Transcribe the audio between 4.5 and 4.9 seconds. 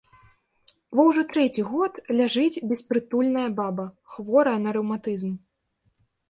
на